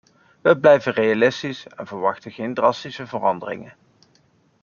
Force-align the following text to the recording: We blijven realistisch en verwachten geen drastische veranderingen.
We 0.41 0.55
blijven 0.59 0.93
realistisch 0.93 1.67
en 1.67 1.87
verwachten 1.87 2.31
geen 2.31 2.53
drastische 2.53 3.07
veranderingen. 3.07 3.73